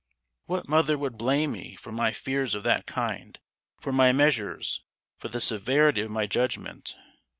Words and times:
"What 0.47 0.67
mother 0.67 0.97
would 0.97 1.15
blame 1.15 1.51
me 1.51 1.75
for 1.75 1.91
my 1.91 2.11
fears 2.11 2.55
of 2.55 2.63
that 2.63 2.87
kind, 2.87 3.37
for 3.79 3.91
my 3.93 4.11
measures, 4.11 4.81
for 5.19 5.27
the 5.27 5.39
severity 5.39 6.01
of 6.01 6.09
my 6.09 6.25
judgment? 6.25 6.95